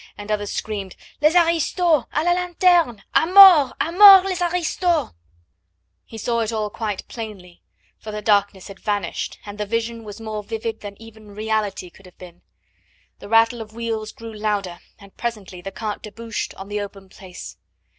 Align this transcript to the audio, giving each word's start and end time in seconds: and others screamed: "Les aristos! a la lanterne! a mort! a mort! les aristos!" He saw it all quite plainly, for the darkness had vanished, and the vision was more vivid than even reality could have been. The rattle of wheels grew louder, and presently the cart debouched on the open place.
and 0.17 0.31
others 0.31 0.51
screamed: 0.51 0.95
"Les 1.21 1.35
aristos! 1.35 2.05
a 2.11 2.23
la 2.23 2.31
lanterne! 2.31 3.03
a 3.13 3.27
mort! 3.27 3.73
a 3.79 3.91
mort! 3.91 4.25
les 4.25 4.41
aristos!" 4.41 5.11
He 6.05 6.17
saw 6.17 6.39
it 6.39 6.51
all 6.51 6.71
quite 6.71 7.07
plainly, 7.07 7.61
for 7.99 8.11
the 8.11 8.19
darkness 8.23 8.67
had 8.67 8.79
vanished, 8.79 9.37
and 9.45 9.59
the 9.59 9.65
vision 9.67 10.03
was 10.03 10.19
more 10.19 10.41
vivid 10.41 10.81
than 10.81 10.99
even 10.99 11.35
reality 11.35 11.91
could 11.91 12.07
have 12.07 12.17
been. 12.17 12.41
The 13.19 13.29
rattle 13.29 13.61
of 13.61 13.73
wheels 13.75 14.11
grew 14.11 14.33
louder, 14.33 14.79
and 14.97 15.15
presently 15.17 15.61
the 15.61 15.71
cart 15.71 16.01
debouched 16.01 16.55
on 16.55 16.67
the 16.67 16.81
open 16.81 17.07
place. 17.07 17.57